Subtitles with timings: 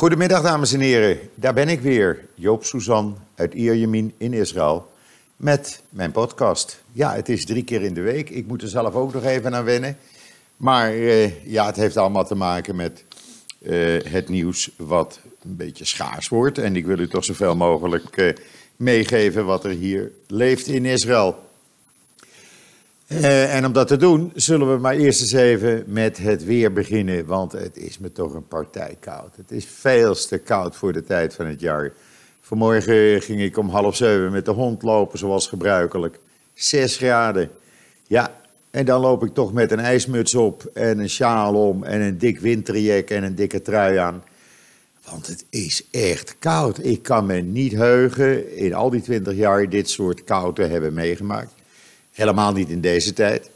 [0.00, 4.90] Goedemiddag dames en heren, daar ben ik weer, Joop Suzan uit Ierjemien in Israël
[5.36, 6.82] met mijn podcast.
[6.92, 9.54] Ja, het is drie keer in de week, ik moet er zelf ook nog even
[9.54, 9.96] aan wennen.
[10.56, 13.04] Maar eh, ja, het heeft allemaal te maken met
[13.62, 16.58] eh, het nieuws wat een beetje schaars wordt.
[16.58, 18.34] En ik wil u toch zoveel mogelijk eh,
[18.76, 21.49] meegeven wat er hier leeft in Israël.
[23.10, 26.72] Eh, en om dat te doen, zullen we maar eerst eens even met het weer
[26.72, 27.26] beginnen.
[27.26, 29.36] Want het is me toch een partij koud.
[29.36, 31.92] Het is veel te koud voor de tijd van het jaar.
[32.40, 36.18] Vanmorgen ging ik om half zeven met de hond lopen, zoals gebruikelijk.
[36.54, 37.50] Zes graden.
[38.06, 38.34] Ja,
[38.70, 42.18] en dan loop ik toch met een ijsmuts op en een sjaal om en een
[42.18, 44.24] dik winterjek en een dikke trui aan.
[45.10, 46.84] Want het is echt koud.
[46.84, 50.94] Ik kan me niet heugen in al die twintig jaar dit soort kou te hebben
[50.94, 51.58] meegemaakt.
[52.20, 53.50] Helemaal niet in deze tijd.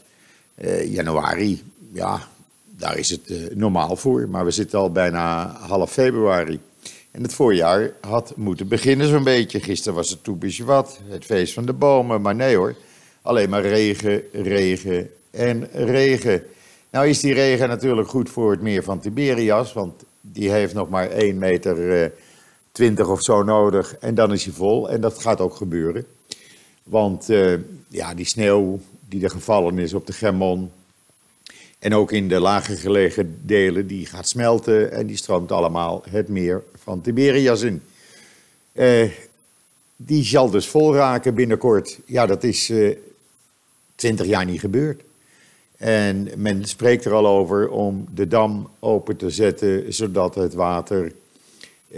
[0.55, 2.27] Eh, januari, ja,
[2.65, 4.29] daar is het eh, normaal voor.
[4.29, 6.59] Maar we zitten al bijna half februari.
[7.11, 9.59] En het voorjaar had moeten beginnen zo'n beetje.
[9.59, 12.21] Gisteren was het Toebische wat, het feest van de bomen.
[12.21, 12.75] Maar nee hoor,
[13.21, 16.43] alleen maar regen, regen en regen.
[16.91, 19.73] Nou is die regen natuurlijk goed voor het meer van Tiberias.
[19.73, 22.09] Want die heeft nog maar 1 meter eh,
[22.71, 23.95] 20 of zo nodig.
[23.99, 24.89] En dan is hij vol.
[24.89, 26.05] En dat gaat ook gebeuren.
[26.85, 27.53] Want eh,
[27.95, 28.79] ja, die sneeuw
[29.09, 30.71] die er gevallen is op de Germon.
[31.79, 34.91] En ook in de lager gelegen delen, die gaat smelten.
[34.91, 37.81] En die stroomt allemaal het meer van Tiberias in.
[38.71, 39.09] Eh,
[39.95, 41.99] die zal dus vol raken binnenkort.
[42.05, 42.97] Ja, dat is eh
[43.95, 45.01] 20 jaar niet gebeurd.
[45.77, 51.05] En men spreekt er al over om de dam open te zetten, zodat het water
[51.91, 51.97] eh,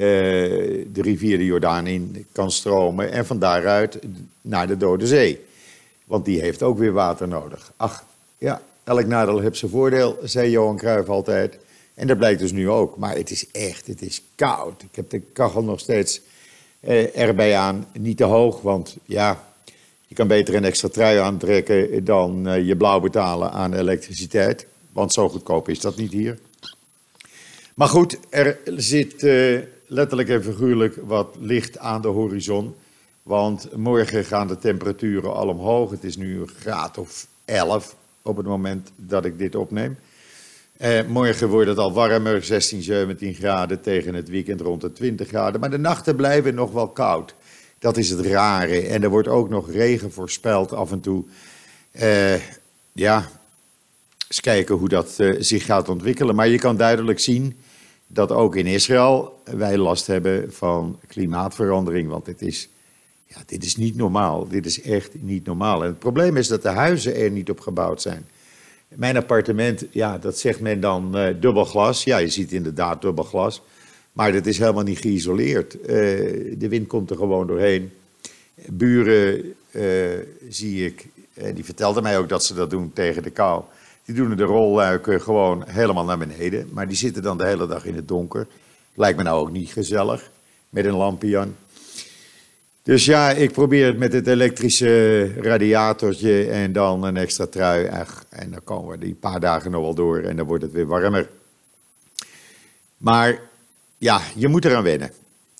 [0.93, 3.99] de rivier de Jordaan in kan stromen en van daaruit
[4.41, 5.45] naar de Dode Zee.
[6.07, 7.71] Want die heeft ook weer water nodig.
[7.75, 8.05] Ach,
[8.37, 11.57] ja, elk nadeel heeft zijn voordeel, zei Johan Cruijff altijd.
[11.93, 12.97] En dat blijkt dus nu ook.
[12.97, 14.81] Maar het is echt, het is koud.
[14.81, 16.21] Ik heb de kachel nog steeds
[16.79, 17.87] eh, erbij aan.
[17.99, 19.47] Niet te hoog, want ja,
[20.07, 24.67] je kan beter een extra trui aantrekken dan eh, je blauw betalen aan elektriciteit.
[24.91, 26.39] Want zo goedkoop is dat niet hier.
[27.73, 32.75] Maar goed, er zit eh, letterlijk en figuurlijk wat licht aan de horizon.
[33.27, 35.91] Want morgen gaan de temperaturen al omhoog.
[35.91, 39.97] Het is nu een graad of 11 op het moment dat ik dit opneem.
[40.77, 45.27] Eh, morgen wordt het al warmer, 16, 17 graden tegen het weekend rond de 20
[45.27, 45.59] graden.
[45.59, 47.35] Maar de nachten blijven nog wel koud.
[47.79, 48.81] Dat is het rare.
[48.81, 51.23] En er wordt ook nog regen voorspeld af en toe.
[51.91, 52.35] Eh,
[52.91, 53.29] ja,
[54.27, 56.35] eens kijken hoe dat eh, zich gaat ontwikkelen.
[56.35, 57.57] Maar je kan duidelijk zien
[58.07, 62.09] dat ook in Israël wij last hebben van klimaatverandering.
[62.09, 62.69] Want dit is,
[63.27, 64.47] ja, dit is niet normaal.
[64.47, 65.81] Dit is echt niet normaal.
[65.83, 68.25] En het probleem is dat de huizen er niet op gebouwd zijn.
[68.87, 72.03] Mijn appartement, ja, dat zegt men dan eh, dubbel glas.
[72.03, 73.61] Ja, je ziet inderdaad dubbel glas.
[74.13, 75.81] Maar dat is helemaal niet geïsoleerd.
[75.81, 75.87] Eh,
[76.57, 77.91] de wind komt er gewoon doorheen.
[78.65, 79.83] Buren eh,
[80.49, 81.07] lijken ik,
[81.53, 83.63] die vertelden mij ook dat ze dat doen tegen de kou.
[84.05, 86.69] Die doen de rolluiken gewoon helemaal naar beneden.
[86.71, 88.47] Maar die zitten dan de hele dag in het donker.
[88.93, 90.31] Lijkt me nou ook niet gezellig.
[90.69, 91.55] Met een lampje aan.
[92.87, 97.85] Dus ja, ik probeer het met het elektrische radiatortje en dan een extra trui.
[98.29, 100.85] En dan komen we die paar dagen nog wel door en dan wordt het weer
[100.85, 101.29] warmer.
[102.97, 103.39] Maar
[103.97, 105.11] ja, je moet eraan wennen.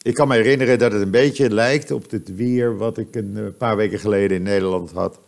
[0.02, 3.34] Ik kan me herinneren dat het een beetje lijkt op het weer wat ik een
[3.38, 5.20] eh, paar weken geleden in Nederland had.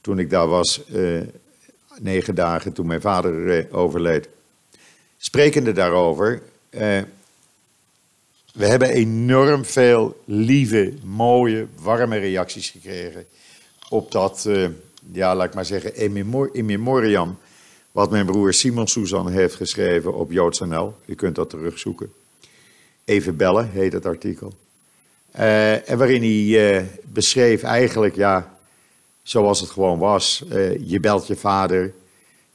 [0.00, 1.20] Toen ik daar was, eh,
[2.00, 4.28] negen dagen, toen mijn vader eh, overleed.
[5.16, 6.42] Sprekende daarover,
[8.52, 13.26] we hebben enorm veel lieve, mooie, warme reacties gekregen
[13.90, 14.68] op dat, eh,
[15.12, 17.38] ja, laat ik maar zeggen, in, memor in memoriam,
[17.92, 20.94] wat mijn broer Simon Suzan heeft geschreven op JoodsNL.
[21.06, 22.12] U kunt dat terugzoeken.
[23.04, 24.52] Even bellen heet het artikel.
[25.30, 28.58] Eh, en waarin hij eh, beschreef eigenlijk, ja,
[29.22, 30.44] zoals het gewoon was.
[30.80, 31.92] Je belt je vader,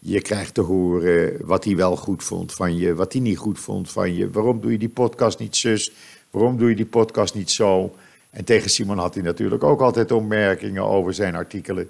[0.08, 3.60] je krijgt te horen wat hij wel goed vond van je, wat hij niet goed
[3.60, 4.32] vond van je.
[4.32, 5.92] Waarom doe je die podcast niet zus?
[6.30, 7.96] Waarom doe je die podcast niet zo?
[8.30, 11.90] En tegen Simon had hij natuurlijk ook altijd opmerkingen over zijn artikelen.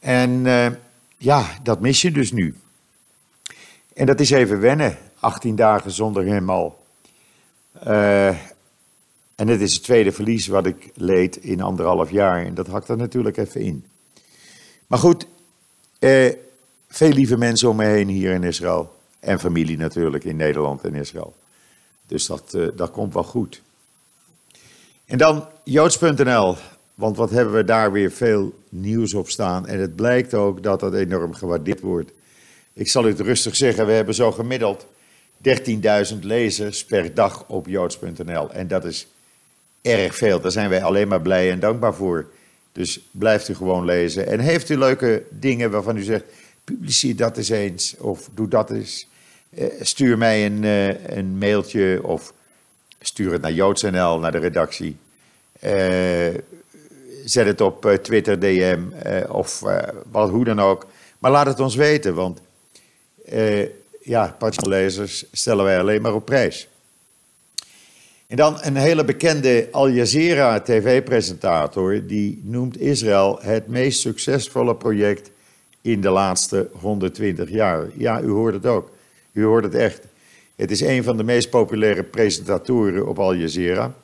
[0.00, 0.66] En eh,
[1.16, 2.54] ja, dat mis je dus nu.
[3.94, 6.84] En dat is even wennen, 18 dagen zonder hem al.
[7.72, 8.28] Eh,
[9.34, 12.44] en het is het tweede verlies wat ik leed in anderhalf jaar.
[12.44, 13.84] En dat hakt er natuurlijk even in.
[14.86, 15.26] Maar goed,
[15.98, 16.45] eh,
[16.96, 18.94] veel lieve mensen om me heen hier in Israël.
[19.20, 21.34] En familie natuurlijk in Nederland en Israël.
[22.06, 23.62] Dus dat, eh, dat komt wel goed.
[25.06, 26.56] En dan joods.nl.
[26.94, 29.66] Want wat hebben we daar weer veel nieuws op staan.
[29.66, 32.10] En het blijkt ook dat dat enorm gewaardeerd wordt.
[32.72, 34.86] Ik zal het rustig zeggen, we hebben zo gemiddeld
[35.36, 38.50] 13.000 lezers per dag op joods.nl.
[38.50, 39.06] En dat is
[39.82, 40.40] erg veel.
[40.40, 42.26] Daar zijn wij alleen maar blij en dankbaar voor.
[42.72, 44.26] Dus blijft u gewoon lezen.
[44.26, 46.24] En heeft u leuke dingen waarvan u zegt:
[46.66, 47.96] publiceer dat eens eens.
[47.98, 49.08] Of doe dat eens.
[49.54, 52.00] Eh, stuur mij een, eh, een mailtje.
[52.02, 52.32] Of
[53.00, 54.96] stuur het naar joods.nl, naar de redactie.
[55.60, 56.34] Eh,
[57.24, 58.82] zet het op Twitter, DM
[59.28, 59.62] of
[60.10, 60.86] wat, hoe dan ook.
[61.18, 62.40] Maar laat het ons weten, want
[64.02, 66.68] ja, lezers stellen wij alleen maar op prijs.
[68.26, 75.30] En dan een hele bekende Al Jazeera tv-presentator, die noemt Israël het meest succesvolle project
[75.86, 77.88] in de laatste 120 jaar.
[77.94, 78.90] Ja, u hoort het ook.
[79.32, 80.00] U hoort het echt.
[80.56, 83.94] Het is een van de meest populaire presentatoren op Al Jazeera.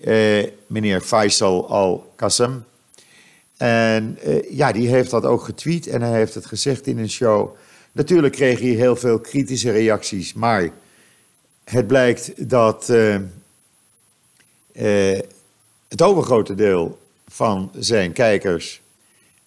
[0.00, 2.64] Eh, meneer Faisal Al-Qassem.
[3.56, 7.10] En eh, ja, die heeft dat ook getweet en hij heeft het gezegd in een
[7.10, 7.56] show.
[7.92, 10.70] Natuurlijk kreeg hij heel veel kritische reacties, maar
[11.64, 13.14] het blijkt dat uh,
[14.72, 15.18] uh,
[15.88, 16.98] het overgrote deel
[17.28, 18.82] van zijn kijkers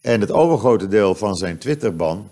[0.01, 2.29] en het overgrote deel van zijn Twitterban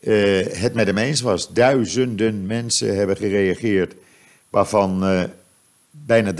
[0.00, 1.52] uh, het met hem eens was.
[1.52, 3.94] Duizenden mensen hebben gereageerd,
[4.50, 5.04] waarvan
[5.90, 6.32] bijna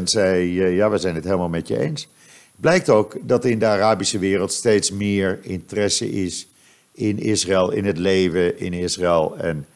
[0.00, 2.08] 83% zei: Ja, we zijn het helemaal met je eens.
[2.56, 6.48] Blijkt ook dat in de Arabische wereld steeds meer interesse is
[6.92, 9.36] in Israël, in het leven in Israël.
[9.38, 9.66] En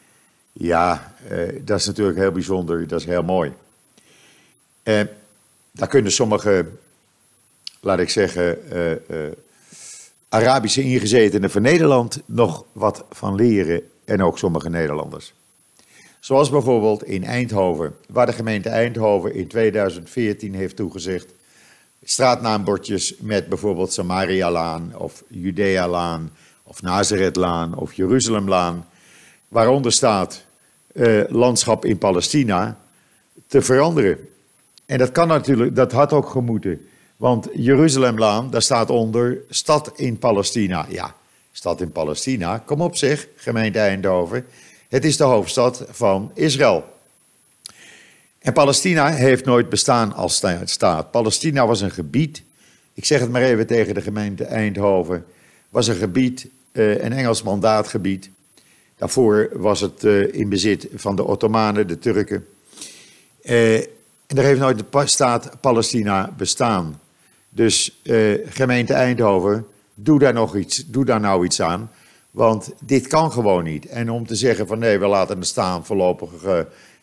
[0.53, 3.53] ja, eh, dat is natuurlijk heel bijzonder, dat is heel mooi.
[5.73, 6.67] Daar kunnen sommige,
[7.81, 8.59] laat ik zeggen,
[10.33, 13.83] Arabische ingezetenen van Nederland nog wat van leren.
[14.05, 15.35] En ook sommige Nederlanders.
[16.21, 21.35] Zoals bijvoorbeeld in Eindhoven, waar de gemeente Eindhoven in 2014 heeft toegezegd
[22.05, 26.31] straatnaambordjes met bijvoorbeeld Samaria-laan of Judea-laan
[26.63, 28.87] of Nazaretlaan of Jeruzalemlaan,
[29.49, 30.45] waaronder staat
[30.93, 32.79] uh, landschap in Palestina,
[33.47, 34.19] te veranderen.
[34.87, 36.89] En dat kan natuurlijk, dat had ook gemoeten.
[37.21, 40.87] Want Jeruzalemlaan, daar staat onder stad in Palestina.
[40.89, 41.15] Ja,
[41.53, 44.47] stad in Palestina, kom op zeg, gemeente Eindhoven.
[44.89, 46.85] Het is de hoofdstad van Israël.
[48.39, 51.11] En Palestina heeft nooit bestaan als staat.
[51.11, 52.43] Palestina was een gebied,
[52.95, 55.25] ik zeg het maar even tegen de gemeente Eindhoven,
[55.69, 58.31] was een gebied uh, een Engels mandaatgebied.
[58.97, 62.47] Daarvoor was het uh, in bezit van de Ottomanen, de Turken.
[63.43, 67.01] Uh, en er heeft nooit de staat Palestina bestaan.
[67.51, 68.01] Dus
[68.49, 71.91] gemeente Eindhoven, doe daar nog iets, doe daar nou iets aan.
[72.31, 73.87] Want dit kan gewoon niet.
[73.87, 76.31] En om te zeggen van nee, we laten het staan, voorlopig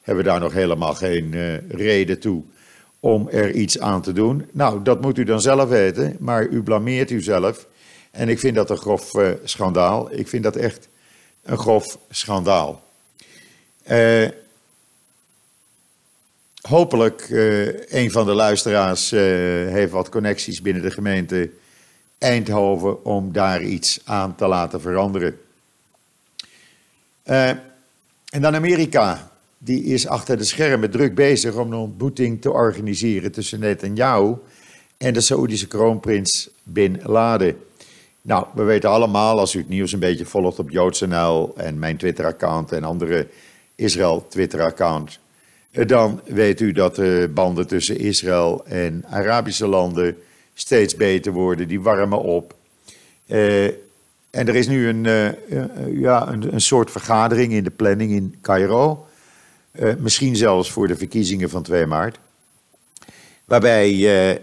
[0.02, 1.36] hebben we daar nog helemaal geen
[1.70, 2.44] reden toe
[3.00, 4.46] om er iets aan te doen.
[4.52, 7.68] Nou, dat moet u dan zelf weten, maar u blameert u zelf.
[8.12, 9.12] En ik vind dat een grof
[9.44, 10.12] schandaal.
[10.12, 10.88] Ik vind dat echt
[11.44, 12.82] een grof schandaal.
[13.92, 14.28] Uh,
[16.68, 21.50] hopelijk, uh, een van de luisteraars heeft wat connecties binnen de gemeente
[22.18, 25.40] Eindhoven om daar iets aan te laten veranderen.
[27.24, 29.32] en dan Amerika.
[29.58, 34.36] Die is achter de schermen druk bezig om een ontmoeting te organiseren tussen Netanyahu
[34.98, 37.58] en de Saoedische kroonprins Bin Laden.
[38.22, 41.98] Nou, we weten allemaal, als u het nieuws een beetje volgt op JoodsNL en mijn
[41.98, 43.28] Twitter-account en andere
[43.76, 45.27] Israël-Twitter-accounts, eh,
[45.86, 50.18] dan weet u dat de banden tussen Israël en Arabische landen
[50.54, 51.68] steeds beter worden.
[51.68, 52.56] Die warmen op.
[53.28, 53.66] Uh,
[54.30, 55.30] en er is nu een, uh,
[56.02, 59.06] ja, een, een, soort vergadering in de planning in Cairo.
[59.98, 62.20] Misschien zelfs voor de verkiezingen van 2 maart.
[63.46, 64.42] Waarbij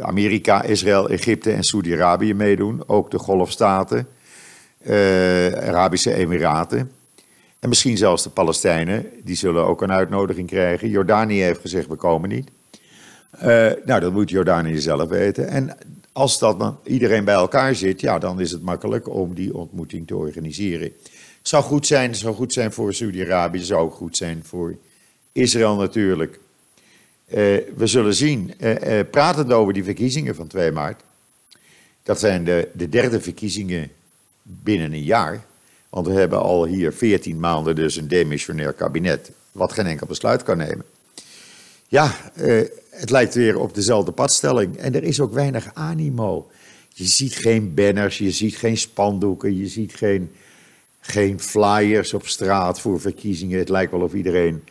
[0.00, 2.82] Amerika, Israël, Egypte en Saudi-Arabië meedoen.
[2.86, 4.08] Ook de Golfstaten,
[5.54, 6.90] Arabische Emiraten.
[7.58, 10.88] En misschien zelfs de Palestijnen, die zullen ook een uitnodiging krijgen.
[10.88, 12.50] Jordanië heeft gezegd, we komen niet.
[13.84, 15.48] nou, dat moet Jordanië zelf weten.
[15.48, 15.76] En
[16.16, 20.06] als dat dan iedereen bij elkaar zit, ja, dan is het makkelijk om die ontmoeting
[20.06, 20.92] te organiseren.
[21.38, 24.76] Het zou goed zijn, zou goed zijn voor Saudi-Arabië, het zou ook goed zijn voor
[25.32, 26.38] Israël natuurlijk.
[27.28, 27.34] Uh,
[27.76, 31.02] we zullen zien, uh, pratend over die verkiezingen van 2 maart.
[32.02, 33.90] Dat zijn de, de derde verkiezingen
[34.42, 35.44] binnen een jaar.
[35.96, 39.30] Want we hebben al hier 14 maanden dus een demissionair kabinet.
[39.52, 40.84] Wat geen enkel besluit kan nemen.
[41.88, 42.14] Ja,
[42.90, 44.76] het lijkt weer op dezelfde padstelling.
[44.76, 46.50] En er is ook weinig animo.
[46.88, 50.32] Je ziet geen banners, je ziet geen spandoeken, je ziet geen,
[51.00, 53.58] geen flyers op straat voor verkiezingen.
[53.58, 54.64] Het lijkt wel of iedereen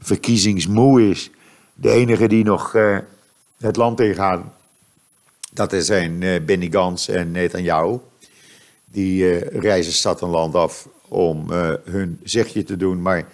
[0.00, 1.30] verkiezingsmoe is.
[1.74, 2.98] De enige die nog uh,
[3.60, 4.52] het land ingaan,
[5.52, 7.98] dat zijn uh, Benny Gans en Netanyahu.
[8.92, 13.02] Die uh, reizen stad en land af om uh, hun zegje te doen.
[13.02, 13.28] Maar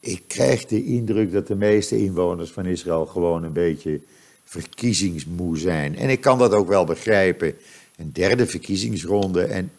[0.00, 4.00] ik krijg de indruk dat de meeste inwoners van Israël gewoon een beetje
[4.44, 5.96] verkiezingsmoe zijn.
[5.96, 7.54] En ik kan dat ook wel begrijpen.
[7.96, 9.72] Een derde verkiezingsronde en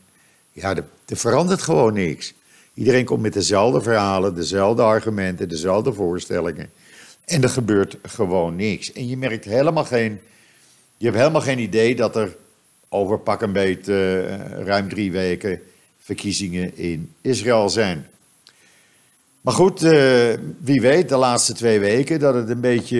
[0.52, 2.34] ja, er verandert gewoon niks.
[2.74, 6.70] Iedereen komt met dezelfde verhalen, dezelfde argumenten, dezelfde voorstellingen.
[7.26, 8.92] En er gebeurt gewoon niks.
[8.92, 10.20] En je merkt helemaal geen.
[10.98, 12.36] Je hebt helemaal geen idee dat er
[12.94, 15.62] over pak een beet uh, ruim drie weken
[16.00, 18.08] verkiezingen in Israël zijn.
[19.42, 23.00] Maar goed, uh, wie weet de laatste twee weken dat het een beetje,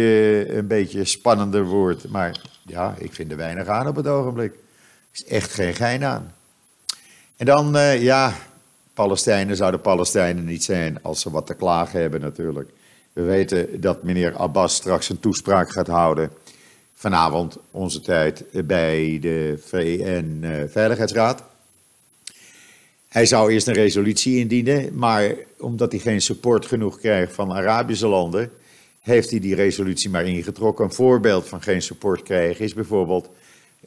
[0.50, 2.08] een beetje spannender wordt.
[2.10, 4.54] Maar ja, ik vind er weinig aan op het ogenblik.
[4.54, 4.60] Er
[5.12, 6.34] is echt geen gein aan.
[7.38, 8.34] En dan, uh, ja,
[8.94, 12.70] Palestijnen zouden Palestijnen niet zijn als ze wat te klagen hebben natuurlijk.
[13.14, 16.32] We weten dat meneer Abbas straks een toespraak gaat houden.
[17.02, 21.40] Vanavond, onze tijd, bij de VN-veiligheidsraad.
[21.40, 21.46] Eh,
[23.08, 28.08] hij zou eerst een resolutie indienen, maar omdat hij geen support genoeg krijgt van Arabische
[28.08, 28.52] landen,
[29.00, 30.86] heeft hij die resolutie maar ingetrokken.
[30.86, 33.30] Een voorbeeld van geen support krijgen is bijvoorbeeld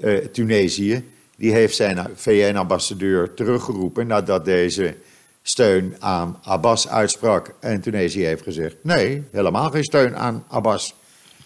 [0.01, 1.05] uh, Tunesië.
[1.37, 4.97] Die heeft zijn VN-ambassadeur teruggeroepen nadat deze
[5.43, 7.55] steun aan Abbas uitsprak.
[7.61, 10.95] En Tunesië heeft gezegd: nee, helemaal geen steun aan Abbas.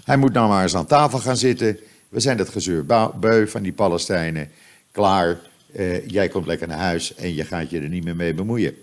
[0.08, 1.78] Hij moet nou maar eens aan tafel gaan zitten.
[2.08, 2.84] We zijn het gezeur
[3.20, 4.50] beu van die Palestijnen.
[4.92, 5.40] Klaar,
[5.76, 8.74] uh, jij komt lekker naar huis en je gaat je er niet meer mee bemoeien.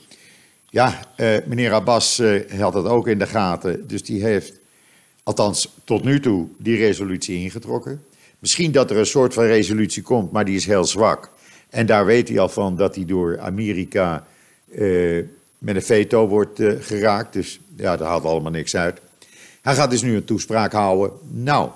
[0.70, 4.54] Ja, uh, meneer Abbas uh, had het ook in de gaten, dus die heeft,
[5.24, 8.04] althans tot nu toe, die resolutie ingetrokken.
[8.40, 11.32] Misschien dat er een soort van resolutie komt, maar die is heel zwak.
[11.70, 14.28] En daar weet hij al van dat hij door Amerika
[15.58, 17.34] met een veto wordt geraakt.
[17.34, 19.02] Dus ja, dat haalt allemaal niks uit.
[19.66, 21.18] Hij gaat dus nu een toespraak houden.
[21.30, 21.70] Nou,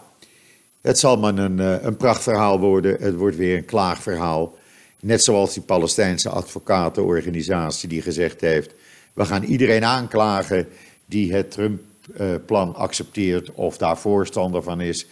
[0.82, 2.98] het zal maar een, uh, een prachtverhaal worden.
[3.02, 4.58] Het wordt weer een klaagverhaal.
[5.00, 8.74] Net zoals die Palestijnse advocatenorganisatie die gezegd heeft:
[9.14, 10.68] we gaan iedereen aanklagen
[11.06, 15.08] die het Trump-plan accepteert of daar voorstander van is.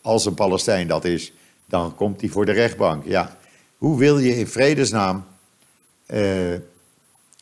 [0.00, 1.32] als een Palestijn dat is,
[1.66, 3.04] dan komt hij voor de rechtbank.
[3.06, 3.38] Ja,
[3.76, 5.24] hoe wil je in vredesnaam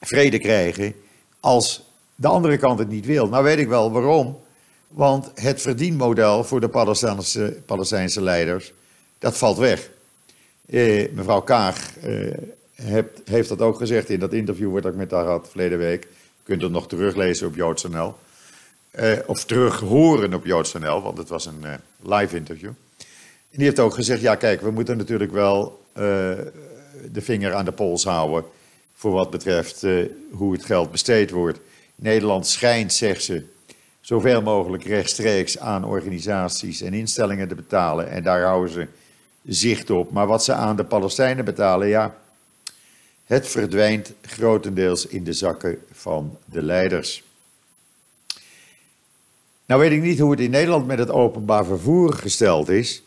[0.00, 0.94] vrede krijgen
[1.40, 1.84] als
[2.16, 3.28] de andere kant het niet wil.
[3.28, 4.38] Nou weet ik wel waarom.
[4.88, 8.72] Want het verdienmodel voor de Palestijnse, Palestijnse leiders,
[9.18, 9.90] dat valt weg.
[10.66, 12.38] Eh, mevrouw Kaag eh,
[12.74, 16.02] heeft, heeft dat ook gezegd in dat interview wat ik met haar had verleden week.
[16.02, 18.14] Je kunt het nog teruglezen op JoodsNL.
[18.96, 22.70] Eh, of terug horen op JoodsNL, want het was een eh, live interview.
[23.50, 26.02] En die heeft ook gezegd, ja kijk, we moeten natuurlijk wel eh,
[27.12, 28.44] de vinger aan de pols houden
[28.94, 31.58] voor wat betreft uh, hoe het geld besteed wordt.
[31.96, 33.44] Nederland schijnt, zegt ze,
[34.00, 38.10] zoveel mogelijk rechtstreeks aan organisaties en instellingen te betalen.
[38.10, 38.86] En daar houden ze
[39.44, 40.10] zicht op.
[40.10, 42.16] Maar wat ze aan de Palestijnen betalen, ja,
[43.24, 47.24] het verdwijnt grotendeels in de zakken van de leiders.
[49.66, 53.02] Nou weet ik niet hoe het in Nederland met het openbaar vervoer gesteld is.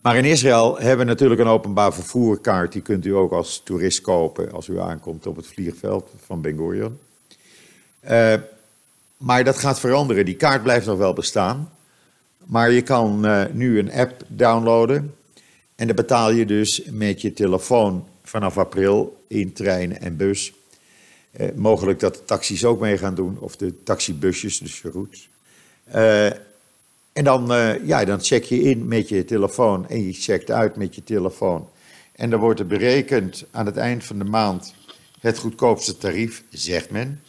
[0.00, 2.72] Maar in Israël hebben we natuurlijk een openbaar vervoerkaart.
[2.72, 6.56] Die kunt u ook als toerist kopen als u aankomt op het vliegveld van Ben
[6.56, 6.98] Gurion.
[8.04, 8.34] Uh,
[9.16, 10.24] maar dat gaat veranderen.
[10.24, 11.72] Die kaart blijft nog wel bestaan.
[12.44, 15.14] Maar je kan uh, nu een app downloaden.
[15.74, 20.52] En dan betaal je dus met je telefoon vanaf april in trein en bus.
[21.40, 25.28] Uh, mogelijk dat de taxis ook mee gaan doen, of de taxibusjes, dus goed.
[27.12, 27.46] En dan,
[27.84, 31.68] ja, dan check je in met je telefoon en je checkt uit met je telefoon.
[32.12, 34.74] En dan wordt er berekend aan het eind van de maand
[35.20, 37.22] het goedkoopste tarief, zegt men.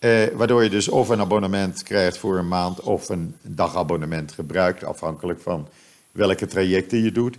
[0.00, 4.84] Uh, waardoor je dus of een abonnement krijgt voor een maand of een dagabonnement gebruikt,
[4.84, 5.68] afhankelijk van
[6.12, 7.36] welke trajecten je doet.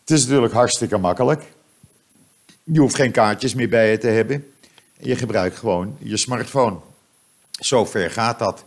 [0.00, 1.42] Het is natuurlijk hartstikke makkelijk.
[2.62, 4.52] Je hoeft geen kaartjes meer bij je te hebben.
[4.98, 6.76] Je gebruikt gewoon je smartphone.
[7.50, 8.64] Zo ver gaat dat.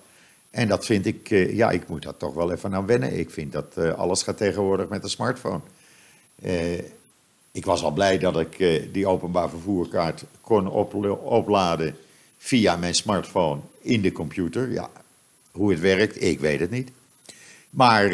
[0.50, 3.19] En dat vind ik, uh, ja, ik moet dat toch wel even aan wennen.
[3.19, 5.62] Ik vind dat uh, alles gaat tegenwoordig met een smartphone.
[6.43, 6.77] Uh,
[7.51, 8.57] ik was al blij dat ik
[8.93, 10.67] die openbaar vervoerkaart kon
[11.22, 11.96] opladen
[12.38, 14.72] via mijn smartphone in de computer.
[14.72, 14.89] Ja,
[15.51, 16.91] hoe het werkt, ik weet het niet.
[17.70, 18.13] Maar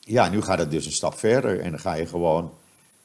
[0.00, 2.52] ja, nu gaat het dus een stap verder en dan ga je gewoon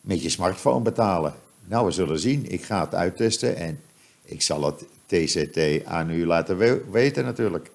[0.01, 1.33] met je smartphone betalen.
[1.65, 2.51] Nou, we zullen zien.
[2.51, 3.81] Ik ga het uittesten en
[4.23, 6.57] ik zal het TCT aan u laten
[6.91, 7.71] weten natuurlijk.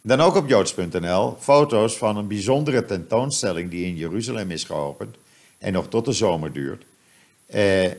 [0.00, 5.16] Dan ook op joods.nl foto's van een bijzondere tentoonstelling die in Jeruzalem is geopend
[5.58, 6.84] en nog tot de zomer duurt.
[7.46, 7.90] Eh,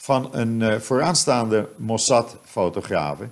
[0.00, 3.28] van een eh, vooraanstaande Mossad-fotografe.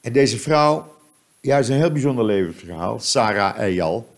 [0.00, 0.94] En deze vrouw,
[1.40, 4.08] ja, is een heel bijzonder levensverhaal, Sarah Eyal.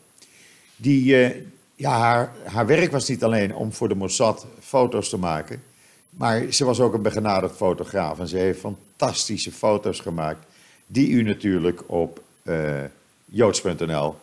[0.77, 1.43] Die, eh,
[1.75, 5.63] ja, haar, haar werk was niet alleen om voor de Mossad foto's te maken,
[6.11, 10.47] Maar ze was ook een begenadigd fotograaf en ze heeft fantastische foto's gemaakt.
[10.87, 12.85] Die u natuurlijk op uh,
[13.25, 14.15] joods.nl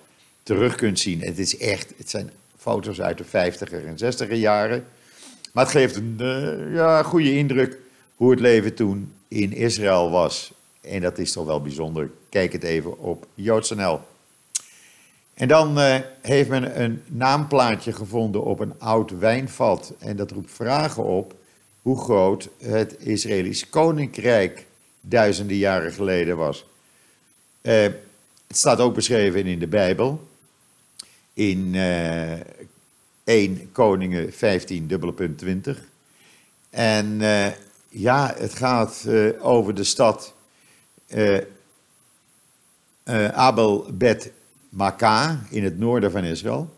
[0.44, 1.22] terug kunt zien.
[1.22, 4.86] Het, is echt, het zijn foto's uit de 50er en 60er jaren.
[5.56, 7.78] Maar het geeft een uh, ja, goede indruk
[8.16, 10.54] hoe het leven toen in Israël was.
[10.82, 12.12] En dat is toch wel bijzonder.
[12.30, 14.00] Kijk het even op joods.nl.
[15.34, 19.94] En dan uh, heeft men een naamplaatje gevonden op een oud wijnvat.
[20.00, 21.36] En dat roept vragen op
[21.82, 24.66] hoe groot het Israëlisch koninkrijk
[25.02, 26.66] duizenden jaren geleden was.
[27.62, 27.74] Uh,
[28.48, 30.28] het staat ook beschreven in de Bijbel.
[31.34, 31.76] In
[33.26, 35.84] 1 Koningen 15, dubbele punt 20.
[36.70, 37.48] En uh,
[37.90, 39.08] ja, het gaat
[39.40, 40.34] over de stad
[43.34, 44.32] Abel Bet
[44.70, 46.74] Makkah in het noorden van Israël.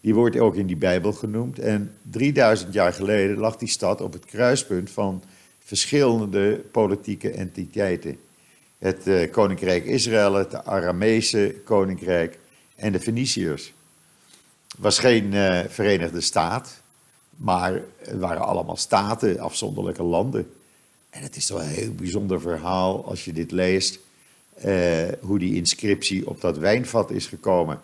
[0.00, 1.58] Die wordt ook in die Bijbel genoemd.
[1.58, 5.22] En 3000 jaar geleden lag die stad op het kruispunt van
[5.58, 8.18] verschillende politieke entiteiten.
[8.78, 12.38] Het uh, Koninkrijk Israël, het Arameese Koninkrijk
[12.74, 13.72] en de Feniciërs.
[14.78, 16.82] Was geen uh, verenigde staat,
[17.30, 20.52] maar het waren allemaal staten, afzonderlijke landen.
[21.10, 23.98] En het is toch een heel bijzonder verhaal als je dit leest.
[24.64, 27.80] Uh, hoe die inscriptie op dat wijnvat is gekomen.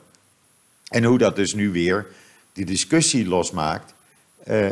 [0.89, 2.07] En hoe dat dus nu weer
[2.53, 3.95] die discussie losmaakt
[4.47, 4.69] uh,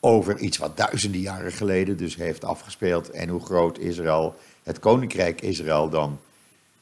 [0.00, 3.10] over iets wat duizenden jaren geleden dus heeft afgespeeld.
[3.10, 6.20] En hoe groot Israël, het koninkrijk Israël dan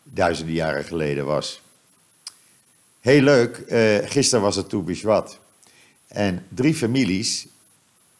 [0.03, 1.63] duizenden jaren geleden was.
[3.01, 5.39] Heel leuk, uh, gisteren was het Toebishwat.
[6.09, 7.47] En drie families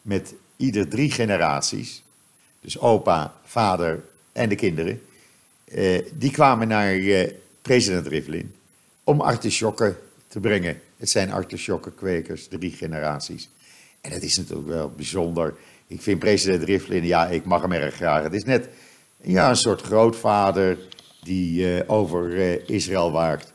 [0.01, 2.03] met ieder drie generaties,
[2.61, 5.01] dus opa, vader en de kinderen,
[5.65, 7.29] uh, die kwamen naar uh,
[7.61, 8.55] president Rivlin
[9.03, 9.97] om artisjokken
[10.27, 10.81] te brengen.
[10.97, 13.49] Het zijn artisjokkenkwekers, drie generaties.
[14.01, 15.55] En dat is natuurlijk wel bijzonder.
[15.87, 18.23] Ik vind president Rivlin, ja, ik mag hem erg graag.
[18.23, 18.69] Het is net
[19.21, 20.77] ja, een soort grootvader
[21.23, 22.33] die over
[22.69, 23.50] Israël waakt.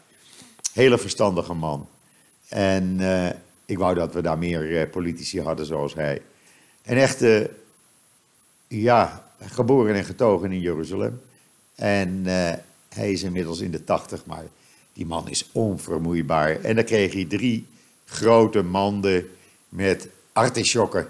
[0.77, 1.89] Hele verstandige man.
[2.49, 3.01] En
[3.67, 6.23] ik wou dat we daar meer politici hadden zoals hij.
[6.85, 7.51] Een echte,
[8.69, 11.21] ja, geboren en getogen in Jeruzalem.
[11.75, 12.23] En
[12.89, 14.45] hij is inmiddels in de tachtig, maar
[14.93, 16.61] die man is onvermoeibaar.
[16.61, 17.67] En dan kreeg hij drie
[18.05, 19.29] grote manden
[19.69, 21.09] met artisjokken.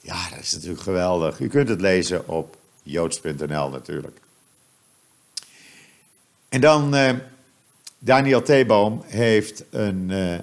[0.00, 1.40] Ja, dat is natuurlijk geweldig.
[1.40, 4.20] U kunt het lezen op joods.nl natuurlijk.
[6.48, 6.94] En dan,
[8.02, 10.38] Daniel Theeboom heeft een uh,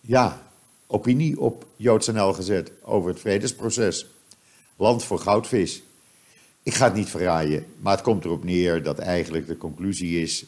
[0.00, 0.42] ja,
[0.86, 4.06] opinie op joods.nl gezet over het vredesproces.
[4.76, 5.82] Land voor goudvis.
[6.62, 10.44] Ik ga het niet verraaien, maar het komt erop neer dat eigenlijk de conclusie is,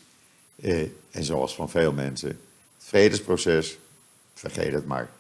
[0.61, 2.39] eh, en zoals van veel mensen, het
[2.79, 3.79] vredesproces,
[4.35, 5.11] vergeet het maar.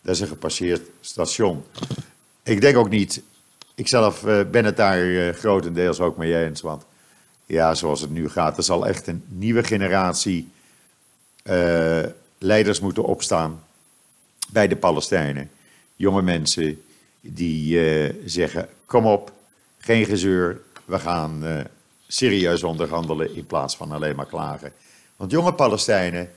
[0.00, 1.64] Dat is een gepasseerd station.
[2.42, 3.22] Ik denk ook niet,
[3.74, 6.84] ik zelf eh, ben het daar eh, grotendeels ook mee eens, want
[7.46, 10.48] ja, zoals het nu gaat, er zal echt een nieuwe generatie
[11.50, 12.04] uh,
[12.38, 13.62] leiders moeten opstaan
[14.48, 15.50] bij de Palestijnen.
[15.96, 16.82] Jonge mensen
[17.20, 19.32] die uh, zeggen, kom op,
[19.78, 21.60] geen gezeur, we gaan uh,
[22.06, 24.72] serieus onderhandelen in plaats van alleen maar klagen.
[25.16, 26.30] Want jonge Palestijnen,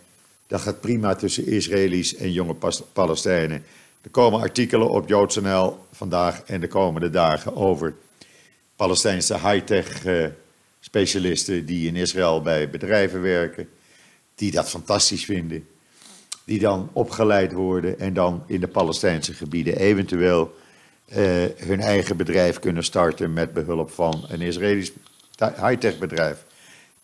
[0.47, 2.55] dat gaat prima tussen Israëli's en jonge
[2.93, 3.63] Palestijnen.
[4.01, 7.93] Er komen artikelen op JoodsNL vandaag en de komende dagen over
[8.75, 10.03] Palestijnse high-tech
[10.79, 13.69] specialisten die in Israël bij bedrijven werken,
[14.35, 15.67] die dat fantastisch vinden,
[16.43, 20.55] die dan opgeleid worden en dan in de Palestijnse gebieden eventueel
[21.09, 21.17] uh,
[21.57, 24.91] hun eigen bedrijf kunnen starten met behulp van een Israëlisch
[25.37, 26.45] high-tech bedrijf.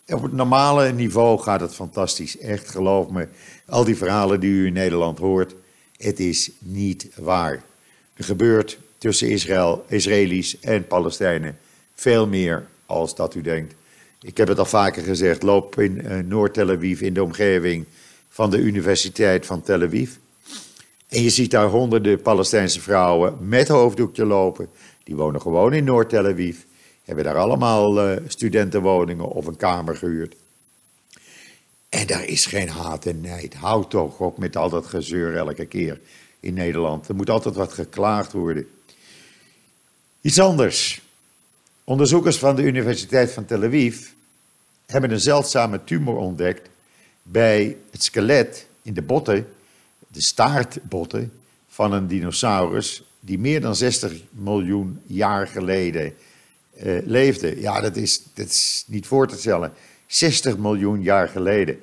[0.06, 2.38] Op het normale niveau gaat het fantastisch.
[2.38, 3.28] Echt, geloof me.
[3.66, 5.54] Al die verhalen die u in Nederland hoort,
[5.96, 7.62] het is niet waar.
[8.14, 11.58] Er gebeurt tussen Israël, Israëli's en Palestijnen
[11.94, 13.74] veel meer als dat u denkt.
[14.20, 17.86] Ik heb het al vaker gezegd, loop in uh, Noord-Tel Aviv in de omgeving
[18.28, 20.10] van de Universiteit van Tel Aviv.
[21.08, 24.68] En je ziet daar honderden Palestijnse vrouwen met hoofddoekje lopen.
[25.04, 26.56] Die wonen gewoon in Noord-Tel Aviv.
[27.04, 30.34] Hebben daar allemaal uh, studentenwoningen of een kamer gehuurd.
[31.88, 33.54] En daar is geen haat en nijd.
[33.54, 36.00] Houd toch op met al dat gezeur elke keer
[36.40, 37.08] in Nederland.
[37.08, 38.66] Er moet altijd wat geklaagd worden.
[40.20, 41.07] Iets anders.
[41.88, 44.06] Onderzoekers van de Universiteit van Tel Aviv
[44.86, 46.68] hebben een zeldzame tumor ontdekt
[47.22, 49.48] bij het skelet in de botten
[50.08, 51.32] de staartbotten
[51.68, 56.14] van een dinosaurus die meer dan 60 miljoen jaar geleden
[56.82, 57.60] uh, leefde.
[57.60, 59.72] Ja, dat is, dat is niet voor te stellen.
[60.06, 61.80] 60 miljoen jaar geleden.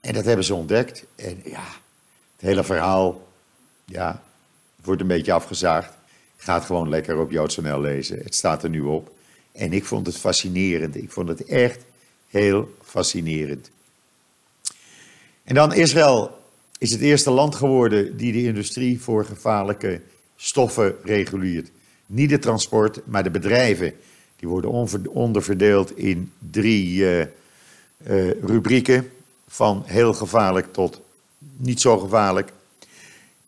[0.00, 1.04] En dat hebben ze ontdekt.
[1.14, 1.66] En ja,
[2.36, 3.28] het hele verhaal
[3.84, 4.22] ja,
[4.82, 5.92] wordt een beetje afgezaagd.
[6.36, 8.18] Ga het gewoon lekker op JoodsNL lezen.
[8.18, 9.16] Het staat er nu op.
[9.58, 10.96] En ik vond het fascinerend.
[10.96, 11.84] Ik vond het echt
[12.28, 13.70] heel fascinerend.
[15.44, 16.38] En dan Israël
[16.78, 20.00] is het eerste land geworden die de industrie voor gevaarlijke
[20.36, 21.70] stoffen reguleert.
[22.06, 23.92] Niet de transport, maar de bedrijven.
[24.36, 27.26] Die worden onderverdeeld in drie uh, uh,
[28.42, 29.10] rubrieken.
[29.48, 31.00] Van heel gevaarlijk tot
[31.56, 32.52] niet zo gevaarlijk.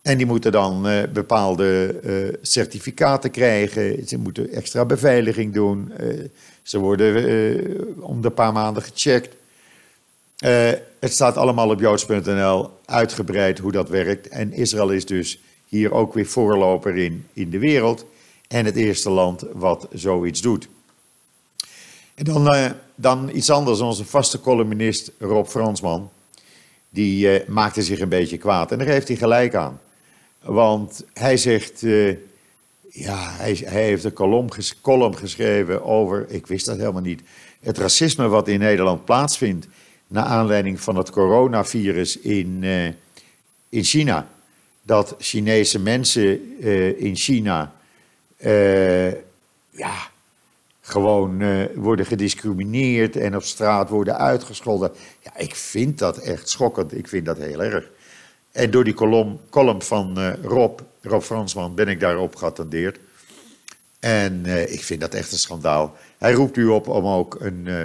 [0.02, 4.08] En die moeten dan uh, bepaalde uh, certificaten krijgen.
[4.08, 5.92] Ze moeten extra beveiliging doen.
[6.00, 6.24] Uh,
[6.62, 9.36] ze worden om de paar maanden gecheckt.
[10.98, 14.28] het staat allemaal op joods.nl uitgebreid hoe dat werkt.
[14.28, 18.04] En Israël is dus hier ook weer voorloper in, in de wereld.
[18.48, 20.68] En het eerste land wat zoiets doet.
[22.14, 23.80] En dan, dan iets anders.
[23.80, 26.10] Onze vaste columnist Rob Fransman.
[26.90, 28.72] Die maakte zich een beetje kwaad.
[28.72, 29.80] En daar heeft hij gelijk aan.
[30.42, 32.16] Want hij zegt, uh,
[32.88, 37.20] ja, hij, heeft een column, ges, column geschreven over, ik wist dat helemaal niet,
[37.60, 39.66] het racisme wat in Nederland plaatsvindt
[40.06, 42.86] naar aanleiding van het coronavirus in, uh,
[43.68, 44.28] in China.
[44.82, 47.72] Dat Chinese mensen uh, in China
[49.70, 50.08] ja,
[50.80, 54.92] gewoon worden gediscrimineerd en op straat worden uitgescholden.
[55.22, 56.96] Ja, ik vind dat echt schokkend.
[56.96, 57.90] Ik vind dat heel erg.
[58.52, 62.98] En door die column, column van uh, Rob, Rob Fransman, ben ik daarop geattendeerd.
[64.00, 65.96] En uh, ik vind dat echt een schandaal.
[66.18, 67.82] Hij roept u op om ook een uh,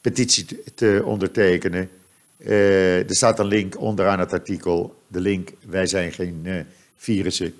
[0.00, 1.90] petitie te ondertekenen.
[2.38, 5.02] er staat een link onderaan het artikel.
[5.06, 7.54] De link, wij zijn geen virussen.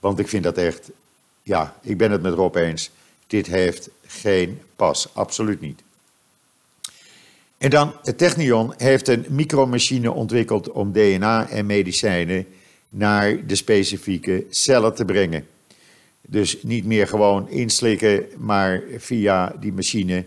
[0.00, 0.90] Want ik vind dat echt,
[1.42, 2.90] ja, ik ben het met Rob eens.
[3.26, 5.82] Dit heeft geen pas, absoluut niet.
[7.64, 12.46] En dan, het Technion heeft een micromachine ontwikkeld om DNA en medicijnen
[12.88, 15.46] naar de specifieke cellen te brengen.
[16.20, 20.24] Dus niet meer gewoon inslikken, maar via die machine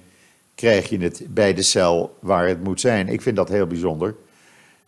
[0.55, 3.07] krijg je het bij de cel waar het moet zijn.
[3.07, 4.15] Ik vind dat heel bijzonder.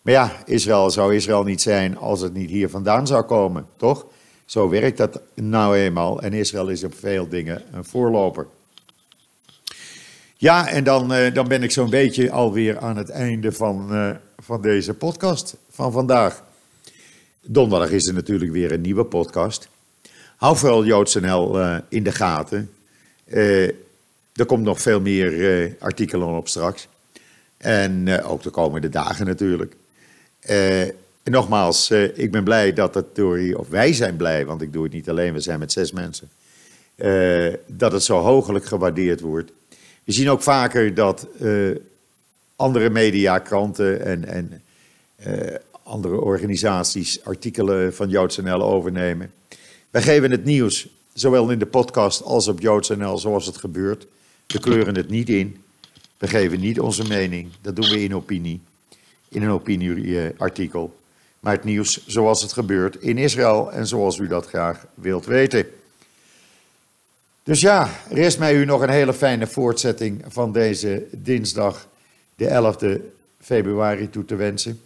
[0.01, 4.05] Maar ja, Israël zou Israël niet zijn als het niet hier vandaan zou komen, toch?
[4.45, 6.21] Zo werkt dat nou eenmaal.
[6.21, 8.47] En Israël is op veel dingen een voorloper.
[10.41, 14.09] Ja, en dan, uh, dan ben ik zo'n beetje alweer aan het einde van, uh,
[14.37, 16.43] van deze podcast van vandaag.
[17.41, 19.69] Donderdag is er natuurlijk weer een nieuwe podcast.
[20.35, 22.69] Hou vooral JoodsNL uh, in de gaten.
[24.33, 26.87] er komt nog veel meer artikelen op straks.
[27.57, 29.75] En ook de komende dagen natuurlijk.
[30.39, 34.83] en nogmaals, ik ben blij dat het door, of wij zijn blij, want ik doe
[34.83, 36.29] het niet alleen, we zijn met zes mensen.
[37.67, 39.51] dat het zo hoogelijk gewaardeerd wordt.
[40.09, 41.75] We zien ook vaker dat uh,
[42.55, 44.61] andere media, kranten en, en
[45.27, 49.31] uh, andere organisaties artikelen van JoodsNL overnemen.
[49.89, 54.07] Wij geven het nieuws, zowel in de podcast als op JoodsNL, zoals het gebeurt.
[54.47, 55.57] We kleuren het niet in.
[56.17, 57.49] We geven niet onze mening.
[57.61, 58.61] Dat doen we in opinie.
[59.27, 60.95] In een opinieartikel.
[61.39, 65.65] Maar het nieuws zoals het gebeurt in Israël en zoals u dat graag wilt weten.
[67.49, 71.87] Dus ja, rest mij u nog een hele fijne voortzetting van deze dinsdag,
[72.35, 73.01] de 11e
[73.41, 74.81] februari, toe te wensen.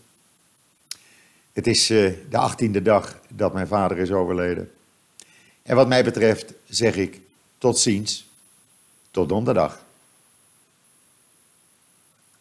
[1.54, 4.72] Het is uh, de 18e dag dat mijn vader is overleden.
[5.64, 7.20] En wat mij betreft zeg ik
[7.58, 8.28] tot ziens,
[9.12, 9.83] tot donderdag.